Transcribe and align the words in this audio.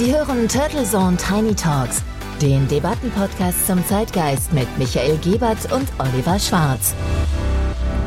Sie 0.00 0.14
hören 0.16 0.48
Turtle 0.48 0.84
Zone 0.84 1.18
Tiny 1.18 1.54
Talks, 1.54 2.02
den 2.40 2.66
Debattenpodcast 2.68 3.66
zum 3.66 3.84
Zeitgeist 3.84 4.50
mit 4.50 4.66
Michael 4.78 5.18
Gebert 5.18 5.70
und 5.70 5.86
Oliver 5.98 6.38
Schwarz. 6.38 6.94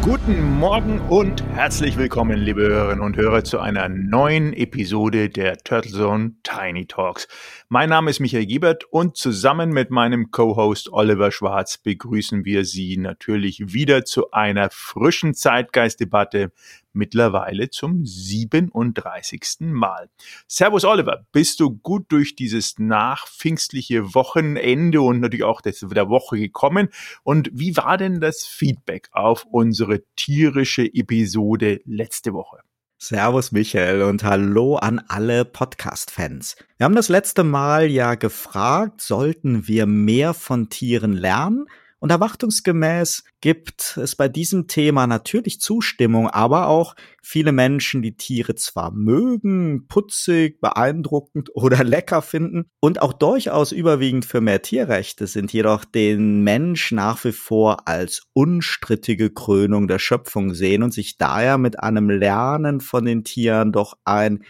Guten 0.02 0.58
Morgen 0.58 1.00
und 1.02 1.44
herzlich 1.54 1.96
willkommen, 1.96 2.40
liebe 2.40 2.64
Hörerinnen 2.64 3.06
und 3.06 3.16
Hörer, 3.16 3.44
zu 3.44 3.60
einer 3.60 3.90
neuen 3.90 4.54
Episode 4.54 5.30
der 5.30 5.60
Turtle 5.60 5.92
Zone 5.92 6.32
Tiny 6.42 6.88
Talks. 6.88 7.28
Mein 7.70 7.90
Name 7.90 8.10
ist 8.10 8.20
Michael 8.20 8.48
Giebert 8.48 8.86
und 8.86 9.16
zusammen 9.16 9.70
mit 9.70 9.92
meinem 9.92 10.32
Co-Host 10.32 10.92
Oliver 10.92 11.32
Schwarz 11.32 11.78
begrüßen 11.78 12.44
wir 12.44 12.66
Sie 12.66 12.98
natürlich 12.98 13.72
wieder 13.72 14.04
zu 14.04 14.32
einer 14.32 14.70
frischen 14.72 15.36
Zeitgeistdebatte 15.36 16.52
mittlerweile 16.94 17.70
zum 17.70 18.06
37. 18.06 19.44
Mal. 19.60 20.10
Servus 20.48 20.86
Oliver, 20.86 21.26
bist 21.32 21.60
du 21.60 21.72
gut 21.72 22.06
durch 22.10 22.36
dieses 22.36 22.80
nachpfingstliche 22.80 24.14
Wochenende 24.16 25.02
und 25.02 25.20
natürlich 25.20 25.44
auch 25.44 25.62
der 25.62 25.74
Woche 26.10 26.38
gekommen? 26.38 26.90
Und 27.24 27.50
wie 27.54 27.76
war 27.78 27.98
denn 27.98 28.22
das 28.22 28.46
Feedback 28.46 29.10
auf 29.12 29.46
unsere 29.46 30.04
tierische 30.16 30.86
Episode 30.86 31.82
letzte 31.86 32.34
Woche? 32.34 32.60
Servus 33.06 33.52
Michael 33.52 34.04
und 34.04 34.24
hallo 34.24 34.78
an 34.78 35.04
alle 35.10 35.44
Podcast-Fans. 35.44 36.56
Wir 36.78 36.86
haben 36.86 36.96
das 36.96 37.10
letzte 37.10 37.44
Mal 37.44 37.92
ja 37.92 38.16
gefragt, 38.16 39.02
sollten 39.02 39.68
wir 39.68 39.88
mehr 39.88 40.34
von 40.34 40.70
Tieren 40.70 41.12
lernen? 41.12 41.66
Und 42.04 42.10
erwartungsgemäß 42.10 43.24
gibt 43.40 43.96
es 43.96 44.18
bei 44.18 44.28
diesem 44.28 44.68
Thema 44.68 45.08
natürlich 45.08 45.62
Zustimmung, 45.62 46.28
aber 46.28 46.68
auch 46.68 46.98
viele 47.22 47.54
Menschen, 47.54 48.02
die 48.02 48.18
Tiere 48.18 48.56
zwar 48.56 48.92
mögen, 48.92 49.88
putzig, 49.88 50.60
beeindruckend 50.60 51.52
oder 51.56 51.82
lecker 51.86 52.22
finden 52.22 52.66
und 52.82 53.02
auch 53.02 53.14
durchaus 53.14 53.72
überwiegend 53.72 54.26
für 54.26 54.42
mehr 54.42 54.62
Tierrechte 54.62 55.28
sind, 55.28 55.54
jedoch 55.54 55.86
den 55.86 56.44
Mensch 56.44 56.92
nach 56.92 57.24
wie 57.24 57.32
vor 57.32 57.88
als 57.88 58.24
unstrittige 58.34 59.30
Krönung 59.30 59.88
der 59.88 60.00
Schöpfung 60.00 60.54
sehen 60.54 60.84
und 60.84 60.94
sich 60.94 61.18
daher 61.18 61.58
mit 61.58 61.80
einem 61.80 62.10
Lernen 62.10 62.82
von 62.82 63.06
den 63.06 63.24
Tieren 63.24 63.72
doch 63.72 63.94
ein 64.04 64.44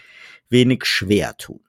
wenig 0.49 0.85
schwer 0.85 1.37
tun. 1.37 1.59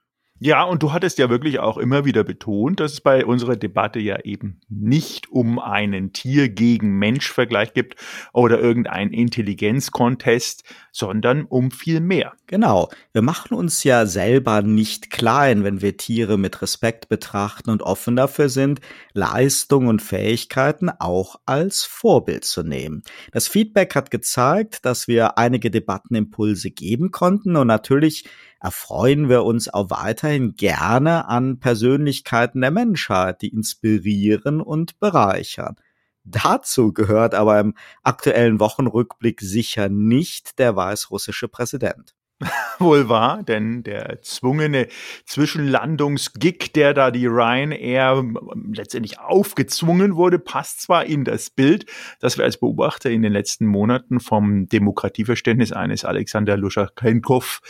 Ja, 0.45 0.63
und 0.65 0.83
du 0.83 0.93
hattest 0.93 1.17
ja 1.17 1.31
wirklich 1.31 1.59
auch 1.59 1.79
immer 1.79 2.05
wieder 2.05 2.23
betont, 2.23 2.79
dass 2.79 2.93
es 2.93 3.01
bei 3.01 3.25
unserer 3.25 3.57
Debatte 3.57 3.99
ja 3.99 4.19
eben 4.25 4.61
nicht 4.69 5.31
um 5.31 5.59
einen 5.59 6.13
Tier 6.13 6.51
gegen 6.51 6.99
Mensch 6.99 7.33
Vergleich 7.33 7.73
gibt 7.73 7.97
oder 8.35 8.61
irgendeinen 8.61 9.15
Intelligenzcontest, 9.15 10.65
sondern 10.93 11.47
um 11.47 11.71
viel 11.71 12.01
mehr. 12.01 12.35
Genau. 12.47 12.91
Wir 13.15 13.23
machen 13.23 13.57
uns 13.57 13.85
ja 13.85 14.05
selber 14.05 14.61
nicht 14.61 15.09
klein, 15.09 15.65
wenn 15.65 15.81
wir 15.81 15.97
Tiere 15.97 16.37
mit 16.37 16.61
Respekt 16.61 17.09
betrachten 17.09 17.71
und 17.71 17.81
offen 17.81 18.15
dafür 18.15 18.51
sind, 18.51 18.83
Leistung 19.15 19.87
und 19.87 20.03
Fähigkeiten 20.03 20.91
auch 20.91 21.37
als 21.47 21.85
Vorbild 21.85 22.45
zu 22.45 22.63
nehmen. 22.63 23.03
Das 23.33 23.49
Feedback 23.49 23.95
hat 23.95 24.11
gezeigt, 24.11 24.85
dass 24.85 25.09
wir 25.09 25.39
einige 25.39 25.71
Debattenimpulse 25.71 26.71
geben 26.71 27.13
konnten 27.13 27.57
und 27.57 27.67
natürlich 27.67 28.27
erfreuen 28.65 29.29
wir 29.29 29.45
uns 29.45 29.69
auch 29.69 29.91
weiterhin 29.91 30.57
gerne 30.57 31.29
an 31.29 31.61
Persönlichkeiten 31.61 32.63
der 32.63 32.71
Menschheit, 32.71 33.43
die 33.43 33.49
inspirieren 33.49 34.63
und 34.63 34.99
bereichern. 34.99 35.77
Dazu 36.25 36.95
gehört 36.95 37.35
aber 37.35 37.61
im 37.61 37.75
aktuellen 38.03 38.61
Wochenrückblick 38.61 39.43
sicher 39.43 39.91
nicht 39.91 40.59
der 40.59 40.75
weißrussische 40.75 41.49
Präsident. 41.49 42.15
Wohl 42.79 43.11
wahr, 43.11 43.43
denn 43.43 43.83
der 43.83 44.07
erzwungene 44.07 44.89
Zwischenlandungsgig, 45.27 46.73
der 46.73 46.95
da 46.95 47.11
die 47.11 47.27
Ryanair 47.27 48.25
letztendlich 48.73 49.21
aufgezwungen 49.21 50.17
wurde, 50.17 50.39
passt 50.39 50.81
zwar 50.81 51.05
in 51.05 51.25
das 51.25 51.51
Bild, 51.51 51.85
das 52.19 52.39
wir 52.39 52.45
als 52.47 52.57
Beobachter 52.57 53.11
in 53.11 53.21
den 53.21 53.33
letzten 53.35 53.67
Monaten 53.67 54.21
vom 54.21 54.69
Demokratieverständnis 54.71 55.73
eines 55.73 56.07
Alexander 56.07 56.57
Luschakenkov 56.57 57.61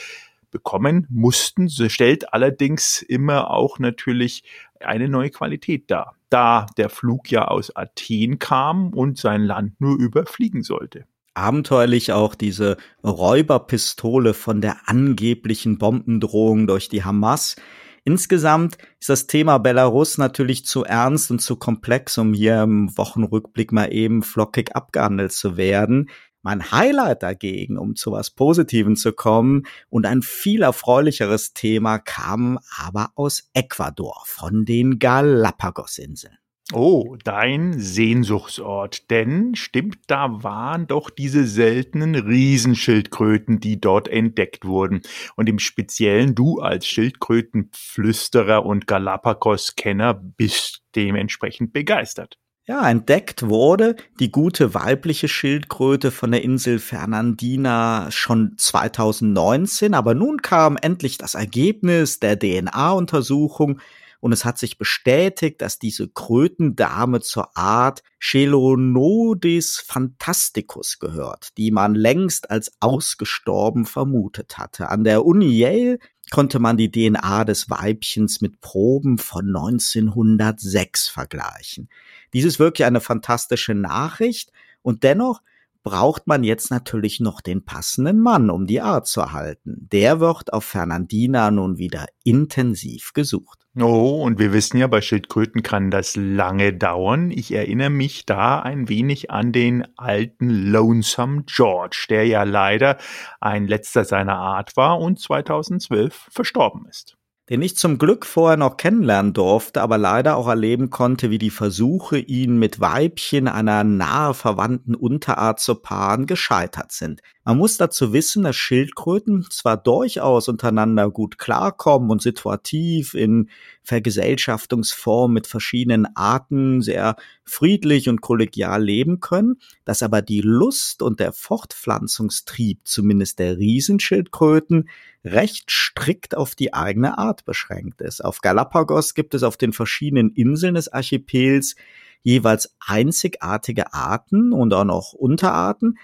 bekommen 0.54 1.06
mussten, 1.10 1.68
stellt 1.68 2.32
allerdings 2.32 3.02
immer 3.02 3.50
auch 3.50 3.78
natürlich 3.78 4.44
eine 4.80 5.08
neue 5.08 5.30
Qualität 5.30 5.90
dar, 5.90 6.14
da 6.30 6.66
der 6.78 6.88
Flug 6.88 7.30
ja 7.30 7.48
aus 7.48 7.74
Athen 7.76 8.38
kam 8.38 8.94
und 8.94 9.18
sein 9.18 9.42
Land 9.42 9.80
nur 9.80 9.98
überfliegen 9.98 10.62
sollte 10.62 11.04
abenteuerlich 11.34 12.12
auch 12.12 12.36
diese 12.36 12.76
Räuberpistole 13.02 14.34
von 14.34 14.60
der 14.60 14.88
angeblichen 14.88 15.78
Bombendrohung 15.78 16.68
durch 16.68 16.88
die 16.88 17.02
Hamas. 17.02 17.56
Insgesamt 18.04 18.76
ist 19.00 19.08
das 19.08 19.26
Thema 19.26 19.58
Belarus 19.58 20.18
natürlich 20.18 20.64
zu 20.64 20.84
ernst 20.84 21.30
und 21.30 21.40
zu 21.40 21.56
komplex, 21.56 22.18
um 22.18 22.34
hier 22.34 22.62
im 22.62 22.96
Wochenrückblick 22.96 23.72
mal 23.72 23.92
eben 23.92 24.22
flockig 24.22 24.76
abgehandelt 24.76 25.32
zu 25.32 25.56
werden. 25.56 26.10
Mein 26.44 26.70
Highlight 26.70 27.22
dagegen, 27.22 27.78
um 27.78 27.96
zu 27.96 28.12
was 28.12 28.30
Positiven 28.30 28.96
zu 28.96 29.12
kommen 29.12 29.66
und 29.88 30.04
ein 30.04 30.20
viel 30.20 30.60
erfreulicheres 30.60 31.54
Thema 31.54 31.98
kam 31.98 32.58
aber 32.76 33.12
aus 33.14 33.48
Ecuador 33.54 34.22
von 34.26 34.66
den 34.66 34.98
Galapagosinseln. 34.98 36.36
Oh, 36.72 37.16
dein 37.24 37.78
Sehnsuchtsort. 37.78 39.10
Denn 39.10 39.54
stimmt, 39.54 39.98
da 40.06 40.42
waren 40.42 40.86
doch 40.86 41.08
diese 41.08 41.46
seltenen 41.46 42.14
Riesenschildkröten, 42.14 43.60
die 43.60 43.80
dort 43.80 44.08
entdeckt 44.08 44.66
wurden. 44.66 45.00
Und 45.36 45.48
im 45.48 45.58
Speziellen 45.58 46.34
du 46.34 46.60
als 46.60 46.86
Schildkrötenflüsterer 46.86 48.66
und 48.66 48.86
Galapagos-Kenner 48.86 50.12
bist 50.14 50.82
dementsprechend 50.94 51.72
begeistert. 51.72 52.38
Ja, 52.66 52.88
entdeckt 52.88 53.46
wurde 53.50 53.94
die 54.20 54.30
gute 54.30 54.72
weibliche 54.72 55.28
Schildkröte 55.28 56.10
von 56.10 56.30
der 56.30 56.42
Insel 56.42 56.78
Fernandina 56.78 58.10
schon 58.10 58.54
2019, 58.56 59.92
aber 59.92 60.14
nun 60.14 60.40
kam 60.40 60.78
endlich 60.80 61.18
das 61.18 61.34
Ergebnis 61.34 62.20
der 62.20 62.38
DNA-Untersuchung 62.38 63.80
und 64.20 64.32
es 64.32 64.46
hat 64.46 64.56
sich 64.56 64.78
bestätigt, 64.78 65.60
dass 65.60 65.78
diese 65.78 66.08
Krötendame 66.08 67.20
zur 67.20 67.54
Art 67.54 68.02
Chelonodes 68.18 69.84
fantasticus 69.86 70.98
gehört, 70.98 71.58
die 71.58 71.70
man 71.70 71.94
längst 71.94 72.50
als 72.50 72.72
ausgestorben 72.80 73.84
vermutet 73.84 74.56
hatte. 74.56 74.88
An 74.88 75.04
der 75.04 75.26
Uni 75.26 75.50
Yale 75.50 75.98
konnte 76.34 76.58
man 76.58 76.76
die 76.76 76.90
DNA 76.90 77.44
des 77.44 77.70
Weibchens 77.70 78.40
mit 78.40 78.60
Proben 78.60 79.18
von 79.18 79.46
1906 79.46 81.06
vergleichen. 81.06 81.88
Dies 82.32 82.44
ist 82.44 82.58
wirklich 82.58 82.86
eine 82.86 83.00
fantastische 83.00 83.72
Nachricht 83.72 84.50
und 84.82 85.04
dennoch 85.04 85.42
braucht 85.84 86.26
man 86.26 86.42
jetzt 86.42 86.70
natürlich 86.70 87.20
noch 87.20 87.40
den 87.40 87.64
passenden 87.64 88.20
Mann, 88.20 88.50
um 88.50 88.66
die 88.66 88.80
Art 88.80 89.06
zu 89.06 89.32
halten. 89.32 89.86
Der 89.92 90.18
wird 90.18 90.52
auf 90.52 90.64
Fernandina 90.64 91.50
nun 91.50 91.78
wieder 91.78 92.06
intensiv 92.24 93.12
gesucht. 93.12 93.60
Oh, 93.78 94.22
und 94.22 94.38
wir 94.38 94.52
wissen 94.52 94.78
ja, 94.78 94.86
bei 94.86 95.00
Schildkröten 95.00 95.62
kann 95.62 95.90
das 95.90 96.16
lange 96.16 96.72
dauern. 96.72 97.30
Ich 97.30 97.52
erinnere 97.52 97.90
mich 97.90 98.24
da 98.24 98.60
ein 98.60 98.88
wenig 98.88 99.30
an 99.30 99.52
den 99.52 99.86
alten 99.96 100.48
Lonesome 100.48 101.42
George, 101.46 102.06
der 102.08 102.26
ja 102.26 102.44
leider 102.44 102.96
ein 103.40 103.66
letzter 103.66 104.04
seiner 104.04 104.36
Art 104.36 104.76
war 104.76 104.98
und 105.00 105.20
2012 105.20 106.28
verstorben 106.30 106.86
ist 106.88 107.16
den 107.50 107.62
ich 107.62 107.76
zum 107.76 107.98
Glück 107.98 108.24
vorher 108.24 108.56
noch 108.56 108.76
kennenlernen 108.76 109.32
durfte, 109.34 109.82
aber 109.82 109.98
leider 109.98 110.36
auch 110.36 110.48
erleben 110.48 110.90
konnte, 110.90 111.30
wie 111.30 111.38
die 111.38 111.50
Versuche, 111.50 112.18
ihn 112.18 112.58
mit 112.58 112.80
Weibchen 112.80 113.48
einer 113.48 113.84
nahe 113.84 114.34
verwandten 114.34 114.94
Unterart 114.94 115.60
zu 115.60 115.74
paaren, 115.74 116.26
gescheitert 116.26 116.92
sind. 116.92 117.20
Man 117.46 117.58
muss 117.58 117.76
dazu 117.76 118.14
wissen, 118.14 118.44
dass 118.44 118.56
Schildkröten 118.56 119.46
zwar 119.50 119.76
durchaus 119.76 120.48
untereinander 120.48 121.10
gut 121.10 121.36
klarkommen 121.36 122.10
und 122.10 122.22
situativ 122.22 123.12
in 123.12 123.50
Vergesellschaftungsform 123.82 125.30
mit 125.30 125.46
verschiedenen 125.46 126.06
Arten 126.16 126.80
sehr 126.80 127.16
friedlich 127.44 128.08
und 128.08 128.22
kollegial 128.22 128.82
leben 128.82 129.20
können, 129.20 129.56
dass 129.84 130.02
aber 130.02 130.22
die 130.22 130.40
Lust 130.40 131.02
und 131.02 131.20
der 131.20 131.34
Fortpflanzungstrieb 131.34 132.80
zumindest 132.84 133.38
der 133.38 133.58
Riesenschildkröten 133.58 134.88
recht 135.22 135.70
strikt 135.70 136.34
auf 136.34 136.54
die 136.54 136.72
eigene 136.72 137.18
Art 137.18 137.44
beschränkt 137.44 138.00
ist. 138.00 138.24
Auf 138.24 138.40
Galapagos 138.40 139.12
gibt 139.12 139.34
es 139.34 139.42
auf 139.42 139.58
den 139.58 139.74
verschiedenen 139.74 140.30
Inseln 140.30 140.76
des 140.76 140.90
Archipels 140.90 141.76
jeweils 142.22 142.74
einzigartige 142.80 143.92
Arten 143.92 144.54
und 144.54 144.72
auch 144.72 144.84
noch 144.84 145.12
Unterarten, 145.12 145.98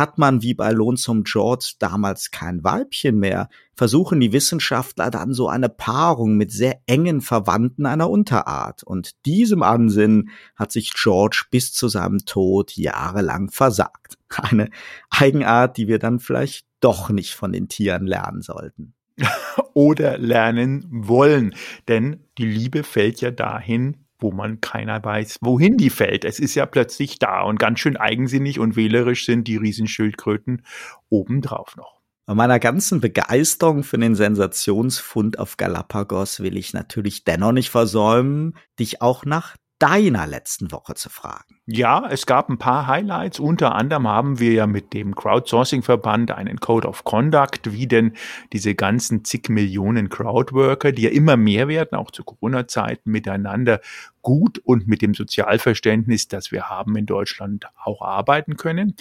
hat 0.00 0.18
man 0.18 0.42
wie 0.42 0.54
bei 0.54 0.72
Lonesome 0.72 1.22
George 1.22 1.74
damals 1.78 2.32
kein 2.32 2.64
Weibchen 2.64 3.18
mehr, 3.18 3.48
versuchen 3.76 4.18
die 4.18 4.32
Wissenschaftler 4.32 5.10
dann 5.10 5.32
so 5.32 5.48
eine 5.48 5.68
Paarung 5.68 6.36
mit 6.36 6.50
sehr 6.50 6.80
engen 6.86 7.20
Verwandten 7.20 7.86
einer 7.86 8.10
Unterart. 8.10 8.82
Und 8.82 9.24
diesem 9.26 9.62
Ansinnen 9.62 10.30
hat 10.56 10.72
sich 10.72 10.92
George 10.94 11.44
bis 11.50 11.72
zu 11.72 11.88
seinem 11.88 12.18
Tod 12.24 12.76
jahrelang 12.76 13.50
versagt. 13.50 14.18
Eine 14.36 14.70
Eigenart, 15.10 15.76
die 15.76 15.86
wir 15.86 15.98
dann 15.98 16.18
vielleicht 16.18 16.66
doch 16.80 17.10
nicht 17.10 17.34
von 17.34 17.52
den 17.52 17.68
Tieren 17.68 18.06
lernen 18.06 18.42
sollten. 18.42 18.94
oder 19.74 20.18
lernen 20.18 20.86
wollen. 20.90 21.54
Denn 21.88 22.24
die 22.38 22.46
Liebe 22.46 22.82
fällt 22.82 23.20
ja 23.20 23.30
dahin, 23.30 24.06
wo 24.20 24.32
man 24.32 24.60
keiner 24.60 25.02
weiß, 25.02 25.38
wohin 25.40 25.76
die 25.76 25.90
fällt. 25.90 26.24
Es 26.24 26.38
ist 26.38 26.54
ja 26.54 26.66
plötzlich 26.66 27.18
da 27.18 27.42
und 27.42 27.58
ganz 27.58 27.80
schön 27.80 27.96
eigensinnig 27.96 28.58
und 28.58 28.76
wählerisch 28.76 29.26
sind 29.26 29.48
die 29.48 29.56
Riesenschildkröten 29.56 30.62
obendrauf 31.08 31.76
noch. 31.76 32.00
Bei 32.30 32.34
meiner 32.36 32.60
ganzen 32.60 33.00
Begeisterung 33.00 33.82
für 33.82 33.98
den 33.98 34.14
Sensationsfund 34.14 35.40
auf 35.40 35.56
Galapagos 35.56 36.38
will 36.38 36.56
ich 36.56 36.72
natürlich 36.72 37.24
dennoch 37.24 37.50
nicht 37.50 37.70
versäumen, 37.70 38.56
dich 38.78 39.02
auch 39.02 39.24
nach 39.24 39.56
deiner 39.80 40.26
letzten 40.26 40.70
Woche 40.70 40.94
zu 40.94 41.08
fragen. 41.08 41.56
Ja, 41.66 42.06
es 42.08 42.26
gab 42.26 42.50
ein 42.50 42.58
paar 42.58 42.86
Highlights. 42.86 43.40
Unter 43.40 43.74
anderem 43.74 44.06
haben 44.06 44.38
wir 44.38 44.52
ja 44.52 44.66
mit 44.66 44.92
dem 44.92 45.14
Crowdsourcing-Verband 45.14 46.30
einen 46.32 46.60
Code 46.60 46.86
of 46.86 47.04
Conduct, 47.04 47.72
wie 47.72 47.88
denn 47.88 48.12
diese 48.52 48.74
ganzen 48.74 49.24
zig 49.24 49.48
Millionen 49.48 50.10
Crowdworker, 50.10 50.92
die 50.92 51.02
ja 51.02 51.10
immer 51.10 51.38
mehr 51.38 51.66
werden, 51.66 51.96
auch 51.96 52.10
zu 52.10 52.24
Corona-Zeiten 52.24 53.10
miteinander 53.10 53.80
gut 54.20 54.58
und 54.58 54.86
mit 54.86 55.00
dem 55.00 55.14
Sozialverständnis, 55.14 56.28
das 56.28 56.52
wir 56.52 56.68
haben 56.68 56.94
in 56.96 57.06
Deutschland, 57.06 57.66
auch 57.82 58.02
arbeiten 58.02 58.56
können. 58.56 58.94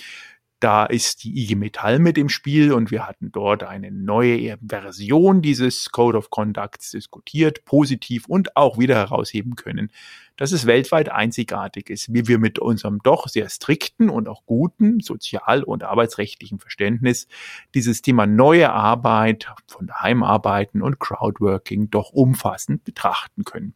Da 0.60 0.86
ist 0.86 1.24
die 1.24 1.42
IG 1.42 1.56
Metall 1.56 2.00
mit 2.00 2.18
im 2.18 2.28
Spiel 2.28 2.74
und 2.74 2.92
wir 2.92 3.08
hatten 3.08 3.32
dort 3.32 3.64
eine 3.64 3.92
neue 3.92 4.58
Version 4.62 5.42
dieses 5.42 5.90
Code 5.90 6.18
of 6.18 6.30
Conducts 6.30 6.92
diskutiert, 6.92 7.64
positiv 7.64 8.26
und 8.28 8.58
auch 8.58 8.78
wieder 8.78 8.96
herausheben 8.96 9.56
können, 9.56 9.90
dass 10.36 10.52
es 10.52 10.66
weltweit 10.66 11.10
einzigartig 11.10 11.90
ist, 11.90 12.14
wie 12.14 12.28
wir 12.28 12.40
mit 12.40 12.60
unserem 12.60 13.00
doch 13.04 13.30
sehr 13.30 13.48
strikten 13.48 14.10
und 14.10 14.28
auch 14.28 14.46
guten 14.46 15.00
sozial- 15.00 15.64
und 15.64 15.84
arbeitsrechtlichen 15.84 16.60
Verständnis 16.60 17.30
dieses 17.74 18.02
Thema 18.02 18.26
neue 18.26 18.70
Arbeit, 18.70 19.48
von 19.66 19.88
daheim 19.88 20.24
arbeiten 20.24 20.82
und 20.82 21.00
Crowdworking 21.00 21.90
doch 21.90 22.12
umfassend 22.12 22.84
betrachten 22.84 23.46
können. 23.46 23.76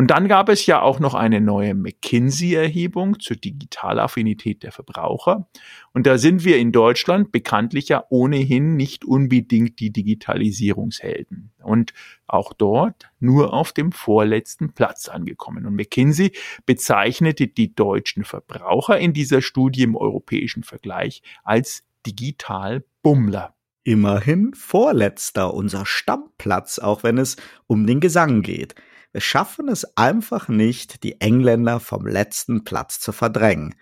Und 0.00 0.06
dann 0.06 0.28
gab 0.28 0.48
es 0.48 0.64
ja 0.64 0.80
auch 0.80 0.98
noch 0.98 1.12
eine 1.12 1.42
neue 1.42 1.74
McKinsey-Erhebung 1.74 3.20
zur 3.20 3.36
Digitalaffinität 3.36 4.62
der 4.62 4.72
Verbraucher. 4.72 5.46
Und 5.92 6.06
da 6.06 6.16
sind 6.16 6.42
wir 6.42 6.56
in 6.56 6.72
Deutschland 6.72 7.32
bekanntlich 7.32 7.90
ja 7.90 8.04
ohnehin 8.08 8.76
nicht 8.76 9.04
unbedingt 9.04 9.78
die 9.78 9.92
Digitalisierungshelden. 9.92 11.52
Und 11.62 11.92
auch 12.26 12.54
dort 12.54 13.10
nur 13.18 13.52
auf 13.52 13.74
dem 13.74 13.92
vorletzten 13.92 14.72
Platz 14.72 15.10
angekommen. 15.10 15.66
Und 15.66 15.76
McKinsey 15.76 16.32
bezeichnete 16.64 17.48
die 17.48 17.74
deutschen 17.74 18.24
Verbraucher 18.24 18.98
in 18.98 19.12
dieser 19.12 19.42
Studie 19.42 19.82
im 19.82 19.96
europäischen 19.96 20.62
Vergleich 20.62 21.20
als 21.44 21.84
Digital-Bummler. 22.06 23.54
Immerhin 23.84 24.54
vorletzter, 24.54 25.52
unser 25.52 25.84
Stammplatz, 25.84 26.78
auch 26.78 27.02
wenn 27.02 27.18
es 27.18 27.36
um 27.66 27.86
den 27.86 28.00
Gesang 28.00 28.40
geht. 28.40 28.74
Wir 29.12 29.20
schaffen 29.20 29.68
es 29.68 29.96
einfach 29.96 30.48
nicht, 30.48 31.02
die 31.02 31.20
Engländer 31.20 31.80
vom 31.80 32.06
letzten 32.06 32.62
Platz 32.62 33.00
zu 33.00 33.10
verdrängen. 33.10 33.74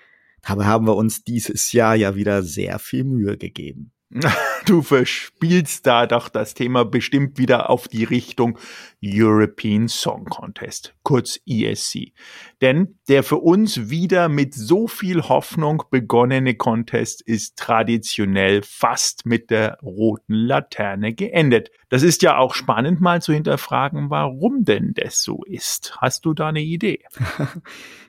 Dabei 0.42 0.64
haben 0.64 0.86
wir 0.86 0.96
uns 0.96 1.22
dieses 1.22 1.72
Jahr 1.72 1.94
ja 1.94 2.14
wieder 2.14 2.42
sehr 2.42 2.78
viel 2.78 3.04
Mühe 3.04 3.36
gegeben. 3.36 3.92
Du 4.66 4.82
verspielst 4.82 5.86
da 5.86 6.06
doch 6.06 6.28
das 6.28 6.52
Thema 6.52 6.84
bestimmt 6.84 7.38
wieder 7.38 7.70
auf 7.70 7.88
die 7.88 8.04
Richtung 8.04 8.58
European 9.02 9.88
Song 9.88 10.26
Contest, 10.26 10.94
kurz 11.02 11.40
ESC. 11.46 12.12
Denn 12.60 12.98
der 13.08 13.22
für 13.22 13.38
uns 13.38 13.88
wieder 13.88 14.28
mit 14.28 14.52
so 14.54 14.88
viel 14.88 15.22
Hoffnung 15.22 15.84
begonnene 15.90 16.54
Contest 16.54 17.22
ist 17.22 17.56
traditionell 17.56 18.62
fast 18.62 19.24
mit 19.24 19.50
der 19.50 19.78
roten 19.80 20.34
Laterne 20.34 21.14
geendet. 21.14 21.70
Das 21.90 22.02
ist 22.02 22.22
ja 22.22 22.36
auch 22.36 22.54
spannend 22.54 23.00
mal 23.00 23.22
zu 23.22 23.32
hinterfragen, 23.32 24.10
warum 24.10 24.64
denn 24.64 24.92
das 24.94 25.22
so 25.22 25.42
ist. 25.44 25.96
Hast 25.98 26.26
du 26.26 26.34
da 26.34 26.48
eine 26.48 26.62
Idee? 26.62 27.00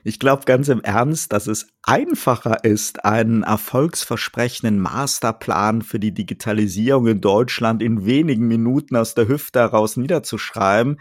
Ich 0.02 0.18
glaube 0.18 0.46
ganz 0.46 0.68
im 0.68 0.80
Ernst, 0.80 1.30
dass 1.34 1.46
es 1.46 1.68
einfacher 1.82 2.64
ist, 2.64 3.04
einen 3.04 3.42
erfolgsversprechenden 3.42 4.80
Masterplan 4.80 5.82
für 5.82 5.98
die 5.98 6.14
Digitalisierung 6.14 7.06
in 7.06 7.20
Deutschland 7.20 7.82
in 7.82 8.06
wenigen 8.06 8.48
Minuten 8.48 8.96
aus 8.96 9.14
der 9.14 9.28
Hüfte 9.28 9.60
heraus 9.60 9.98
niederzuschreiben, 9.98 10.98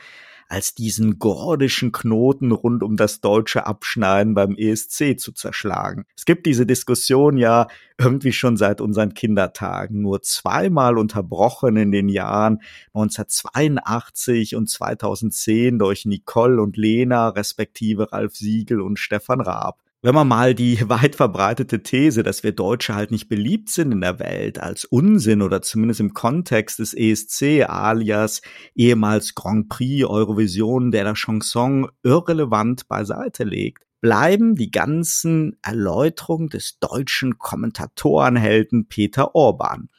als 0.50 0.74
diesen 0.74 1.20
gordischen 1.20 1.92
Knoten 1.92 2.52
rund 2.52 2.82
um 2.82 2.98
das 2.98 3.22
deutsche 3.22 3.68
Abschneiden 3.68 4.34
beim 4.34 4.56
ESC 4.58 5.18
zu 5.20 5.32
zerschlagen. 5.32 6.06
Es 6.18 6.26
gibt 6.26 6.48
diese 6.48 6.66
Diskussion 6.66 7.38
ja 7.38 7.68
irgendwie 8.00 8.34
schon 8.34 8.58
seit 8.58 8.82
unseren 8.82 9.14
Kindertagen, 9.14 10.02
nur 10.02 10.24
zweimal 10.24 10.98
unterbrochen 10.98 11.78
in 11.78 11.92
den 11.92 12.10
Jahren 12.10 12.62
1982 12.94 14.56
und 14.56 14.70
2010 14.70 15.78
durch 15.78 16.06
Nicole 16.06 16.62
und 16.62 16.78
Lena, 16.78 17.30
respektive 17.30 18.12
Ralf 18.12 18.36
Siegel 18.36 18.82
und 18.82 18.98
Stefan 18.98 19.42
Raab 19.42 19.80
wenn 20.02 20.16
man 20.16 20.28
mal 20.28 20.56
die 20.56 20.80
weit 20.90 21.16
verbreitete 21.16 21.84
These, 21.84 22.24
dass 22.24 22.44
wir 22.44 22.52
Deutsche 22.52 22.96
halt 22.96 23.12
nicht 23.12 23.30
beliebt 23.30 23.70
sind 23.70 23.92
in 23.92 24.02
der 24.02 24.20
Welt, 24.20 24.60
als 24.60 24.86
Unsinn 24.86 25.42
oder 25.42 25.62
zumindest 25.62 26.00
im 26.00 26.14
Kontext 26.14 26.80
des 26.80 26.94
ESC 26.94 27.68
alias 27.68 28.42
ehemals 28.76 29.36
Grand 29.36 29.70
Prix 29.70 30.06
Eurovision 30.06 30.92
der 30.92 31.04
la 31.04 31.14
Chanson 31.14 31.90
irrelevant 32.04 32.88
beiseite 32.88 33.44
legt, 33.44 33.84
bleiben 34.02 34.56
die 34.56 34.72
ganzen 34.72 35.58
Erläuterungen 35.62 36.50
des 36.50 36.80
deutschen 36.80 37.38
Kommentatorenhelden 37.38 38.88
Peter 38.88 39.36
Orban 39.36 39.90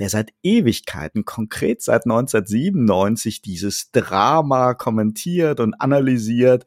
der 0.00 0.08
seit 0.08 0.32
Ewigkeiten, 0.42 1.26
konkret 1.26 1.82
seit 1.82 2.06
1997, 2.06 3.42
dieses 3.42 3.90
Drama 3.92 4.72
kommentiert 4.72 5.60
und 5.60 5.74
analysiert, 5.74 6.64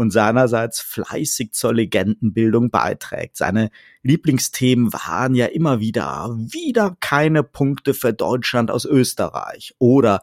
und 0.00 0.10
seinerseits 0.12 0.80
fleißig 0.80 1.52
zur 1.52 1.74
Legendenbildung 1.74 2.70
beiträgt. 2.70 3.36
Seine 3.36 3.70
Lieblingsthemen 4.02 4.94
waren 4.94 5.34
ja 5.34 5.44
immer 5.44 5.78
wieder 5.78 6.34
wieder 6.38 6.96
keine 7.00 7.42
Punkte 7.42 7.92
für 7.92 8.14
Deutschland 8.14 8.70
aus 8.70 8.86
Österreich 8.86 9.74
oder 9.78 10.22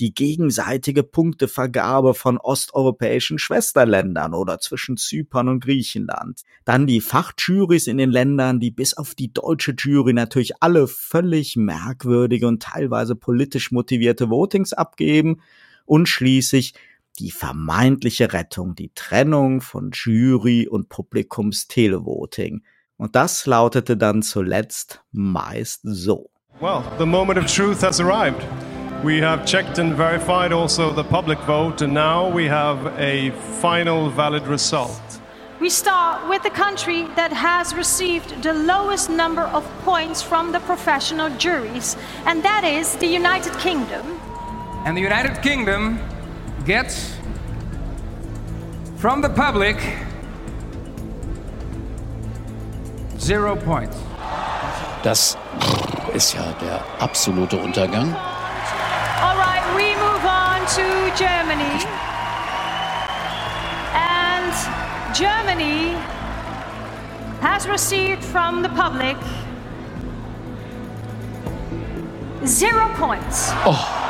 die 0.00 0.12
gegenseitige 0.12 1.04
Punktevergabe 1.04 2.14
von 2.14 2.36
osteuropäischen 2.36 3.38
Schwesterländern 3.38 4.34
oder 4.34 4.58
zwischen 4.58 4.96
Zypern 4.96 5.48
und 5.48 5.62
Griechenland. 5.62 6.40
Dann 6.64 6.88
die 6.88 7.00
Fachjurys 7.00 7.86
in 7.86 7.98
den 7.98 8.10
Ländern, 8.10 8.58
die 8.58 8.72
bis 8.72 8.94
auf 8.94 9.14
die 9.14 9.32
deutsche 9.32 9.76
Jury 9.78 10.14
natürlich 10.14 10.60
alle 10.60 10.88
völlig 10.88 11.54
merkwürdige 11.54 12.48
und 12.48 12.60
teilweise 12.60 13.14
politisch 13.14 13.70
motivierte 13.70 14.30
Votings 14.30 14.72
abgeben. 14.72 15.40
Und 15.84 16.08
schließlich 16.08 16.74
die 17.18 17.30
vermeintliche 17.30 18.32
Rettung, 18.32 18.74
die 18.74 18.92
Trennung 18.94 19.60
von 19.60 19.90
Jury 19.92 20.68
und 20.68 20.88
Publikums-Televoting. 20.88 22.62
Und 22.96 23.16
das 23.16 23.46
lautete 23.46 23.96
dann 23.96 24.22
zuletzt 24.22 25.02
meist 25.12 25.80
so. 25.82 26.30
Well, 26.60 26.82
the 26.98 27.06
moment 27.06 27.38
of 27.38 27.46
truth 27.46 27.82
has 27.82 28.00
arrived. 28.00 28.46
We 29.02 29.20
have 29.20 29.44
checked 29.44 29.80
and 29.80 29.96
verified 29.96 30.52
also 30.52 30.92
the 30.94 31.02
public 31.02 31.40
vote, 31.40 31.82
and 31.82 31.92
now 31.92 32.28
we 32.32 32.48
have 32.48 32.86
a 33.00 33.32
final 33.60 34.08
valid 34.10 34.46
result. 34.46 35.00
We 35.60 35.70
start 35.70 36.28
with 36.28 36.42
the 36.44 36.50
country 36.50 37.08
that 37.16 37.32
has 37.32 37.74
received 37.74 38.42
the 38.42 38.52
lowest 38.52 39.10
number 39.10 39.42
of 39.42 39.64
points 39.84 40.22
from 40.22 40.52
the 40.52 40.60
professional 40.60 41.30
juries, 41.36 41.96
and 42.26 42.44
that 42.44 42.62
is 42.64 42.94
the 42.96 43.08
United 43.08 43.52
Kingdom. 43.58 44.20
And 44.84 44.96
the 44.96 45.02
United 45.02 45.42
Kingdom 45.42 45.98
gets 46.64 47.14
from 48.96 49.20
the 49.20 49.28
public 49.28 49.76
zero 53.18 53.56
points. 53.56 53.96
Das 55.02 55.36
ist 56.14 56.34
ja 56.34 56.52
der 56.60 56.80
absolute 57.00 57.56
Untergang. 57.56 58.14
All 59.20 59.36
right, 59.36 59.62
we 59.74 59.94
move 59.96 60.24
on 60.24 60.64
to 60.76 61.10
Germany. 61.16 61.84
And 63.94 64.54
Germany 65.14 65.96
has 67.40 67.66
received 67.66 68.22
from 68.24 68.62
the 68.62 68.68
public 68.68 69.16
zero 72.44 72.88
points. 72.94 73.50
Oh. 73.64 74.01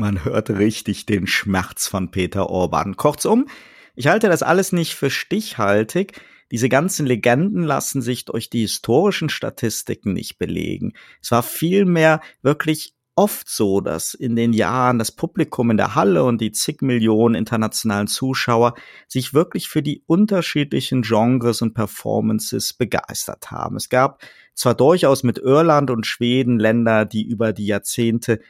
Man 0.00 0.24
hört 0.24 0.48
richtig 0.48 1.04
den 1.04 1.26
Schmerz 1.26 1.86
von 1.86 2.10
Peter 2.10 2.48
Orban. 2.48 2.96
Kurzum, 2.96 3.48
ich 3.94 4.06
halte 4.06 4.30
das 4.30 4.42
alles 4.42 4.72
nicht 4.72 4.94
für 4.94 5.10
stichhaltig. 5.10 6.18
Diese 6.50 6.70
ganzen 6.70 7.04
Legenden 7.04 7.64
lassen 7.64 8.00
sich 8.00 8.24
durch 8.24 8.48
die 8.48 8.62
historischen 8.62 9.28
Statistiken 9.28 10.14
nicht 10.14 10.38
belegen. 10.38 10.94
Es 11.20 11.30
war 11.32 11.42
vielmehr 11.42 12.22
wirklich 12.40 12.94
oft 13.14 13.46
so, 13.50 13.82
dass 13.82 14.14
in 14.14 14.36
den 14.36 14.54
Jahren 14.54 14.98
das 14.98 15.12
Publikum 15.12 15.70
in 15.70 15.76
der 15.76 15.94
Halle 15.94 16.24
und 16.24 16.40
die 16.40 16.52
zig 16.52 16.80
Millionen 16.80 17.34
internationalen 17.34 18.06
Zuschauer 18.06 18.72
sich 19.06 19.34
wirklich 19.34 19.68
für 19.68 19.82
die 19.82 20.02
unterschiedlichen 20.06 21.02
Genres 21.02 21.60
und 21.60 21.74
Performances 21.74 22.72
begeistert 22.72 23.50
haben. 23.50 23.76
Es 23.76 23.90
gab 23.90 24.22
zwar 24.54 24.74
durchaus 24.74 25.24
mit 25.24 25.36
Irland 25.36 25.90
und 25.90 26.06
Schweden 26.06 26.58
Länder, 26.58 27.04
die 27.04 27.22
über 27.22 27.52
die 27.52 27.66
Jahrzehnte 27.66 28.40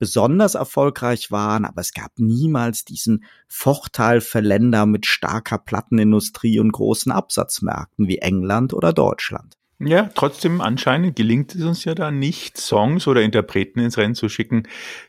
besonders 0.00 0.56
erfolgreich 0.56 1.30
waren, 1.30 1.64
aber 1.64 1.80
es 1.80 1.92
gab 1.92 2.10
niemals 2.16 2.84
diesen 2.84 3.24
Vorteil 3.46 4.20
für 4.20 4.40
Länder 4.40 4.86
mit 4.86 5.06
starker 5.06 5.58
Plattenindustrie 5.58 6.58
und 6.58 6.72
großen 6.72 7.12
Absatzmärkten 7.12 8.08
wie 8.08 8.18
England 8.18 8.74
oder 8.74 8.92
Deutschland. 8.92 9.56
Ja, 9.78 10.10
trotzdem 10.14 10.60
anscheinend 10.60 11.16
gelingt 11.16 11.54
es 11.54 11.62
uns 11.62 11.84
ja 11.84 11.94
da 11.94 12.10
nicht, 12.10 12.58
Songs 12.58 13.06
oder 13.06 13.22
Interpreten 13.22 13.78
ins 13.80 13.96
Rennen 13.96 14.14
zu 14.14 14.28
schicken, 14.28 14.64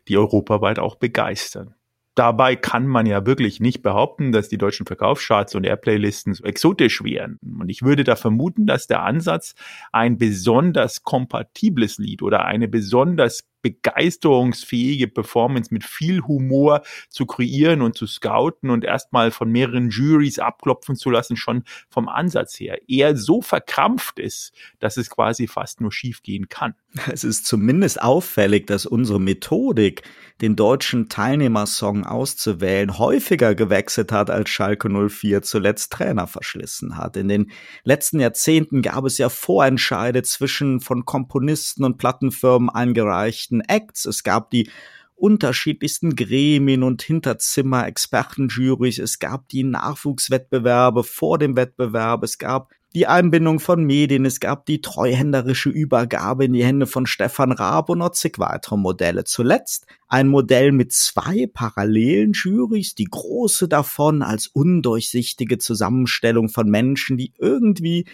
die 0.07 0.17
europaweit 0.17 0.77
auch 0.77 0.95
begeistern. 0.95 1.73
Dabei 2.15 2.57
kann 2.57 2.87
man 2.87 3.05
ja 3.05 3.25
wirklich 3.25 3.61
nicht 3.61 3.81
behaupten, 3.81 4.33
dass 4.33 4.49
die 4.49 4.57
deutschen 4.57 4.85
Verkaufscharts 4.85 5.55
und 5.55 5.63
Airplay-Listen 5.63 6.33
so 6.33 6.43
exotisch 6.43 7.03
wären. 7.03 7.39
Und 7.41 7.69
ich 7.69 7.83
würde 7.83 8.03
da 8.03 8.17
vermuten, 8.17 8.65
dass 8.65 8.87
der 8.87 9.03
Ansatz, 9.03 9.55
ein 9.93 10.17
besonders 10.17 11.03
kompatibles 11.03 11.97
Lied 11.97 12.21
oder 12.21 12.43
eine 12.43 12.67
besonders 12.67 13.45
begeisterungsfähige 13.61 15.07
Performance 15.07 15.73
mit 15.73 15.83
viel 15.83 16.21
Humor 16.21 16.81
zu 17.09 17.25
kreieren 17.25 17.81
und 17.81 17.97
zu 17.97 18.07
scouten 18.07 18.69
und 18.69 18.83
erstmal 18.83 19.31
von 19.31 19.51
mehreren 19.51 19.89
Juries 19.89 20.39
abklopfen 20.39 20.95
zu 20.95 21.09
lassen, 21.09 21.37
schon 21.37 21.63
vom 21.89 22.09
Ansatz 22.09 22.59
her 22.59 22.79
eher 22.87 23.15
so 23.15 23.41
verkrampft 23.41 24.19
ist, 24.19 24.53
dass 24.79 24.97
es 24.97 25.09
quasi 25.09 25.47
fast 25.47 25.81
nur 25.81 25.91
schief 25.91 26.23
gehen 26.23 26.49
kann. 26.49 26.75
Es 27.11 27.23
ist 27.23 27.45
zumindest 27.45 28.01
auffällig, 28.01 28.67
dass 28.67 28.85
unsere 28.85 29.19
Methodik, 29.19 30.03
den 30.41 30.55
deutschen 30.55 31.07
Teilnehmersong 31.07 32.05
auszuwählen, 32.05 32.97
häufiger 32.97 33.55
gewechselt 33.55 34.11
hat, 34.11 34.29
als 34.29 34.49
Schalke 34.49 34.89
04 34.89 35.41
zuletzt 35.41 35.93
Trainer 35.93 36.27
verschlissen 36.27 36.97
hat. 36.97 37.15
In 37.15 37.29
den 37.29 37.51
letzten 37.83 38.19
Jahrzehnten 38.19 38.81
gab 38.81 39.05
es 39.05 39.17
ja 39.17 39.29
Vorentscheide 39.29 40.23
zwischen 40.23 40.81
von 40.81 41.05
Komponisten 41.05 41.85
und 41.85 41.97
Plattenfirmen 41.97 42.69
eingereicht 42.69 43.50
unterschiedlichsten 43.51 43.61
Acts. 43.61 44.05
Es 44.05 44.23
gab 44.23 44.49
die 44.51 44.69
unterschiedlichsten 45.15 46.15
Gremien 46.15 46.83
und 46.83 47.01
Hinterzimmer, 47.03 47.85
Expertenjurys. 47.87 48.97
Es 48.97 49.19
gab 49.19 49.49
die 49.49 49.63
Nachwuchswettbewerbe 49.63 51.03
vor 51.03 51.37
dem 51.37 51.55
Wettbewerb. 51.55 52.23
Es 52.23 52.39
gab 52.39 52.71
die 52.95 53.05
Einbindung 53.05 53.59
von 53.59 53.85
Medien. 53.85 54.25
Es 54.25 54.39
gab 54.39 54.65
die 54.65 54.81
treuhänderische 54.81 55.69
Übergabe 55.69 56.45
in 56.45 56.53
die 56.53 56.63
Hände 56.63 56.87
von 56.87 57.05
Stefan 57.05 57.51
Raab 57.51 57.89
und 57.89 57.99
noch 57.99 58.11
zig 58.11 58.39
weitere 58.39 58.77
Modelle. 58.77 59.23
Zuletzt 59.23 59.85
ein 60.07 60.27
Modell 60.27 60.71
mit 60.71 60.91
zwei 60.91 61.47
parallelen 61.53 62.33
Jurys, 62.33 62.95
die 62.95 63.05
große 63.05 63.67
davon 63.67 64.23
als 64.23 64.47
undurchsichtige 64.47 65.59
Zusammenstellung 65.59 66.49
von 66.49 66.67
Menschen, 66.67 67.17
die 67.17 67.31
irgendwie 67.37 68.05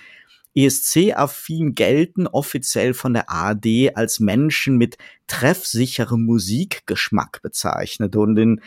ESC-affin 0.58 1.76
gelten 1.76 2.26
offiziell 2.26 2.96
von 2.96 3.14
der 3.14 3.30
ARD 3.30 3.96
als 3.96 4.20
Menschen 4.20 4.78
mit 4.78 4.98
treffsicherem 5.28 6.24
Musikgeschmack 6.24 7.44
bezeichnet 7.44 8.16
und 8.16 8.38
in 8.38 8.62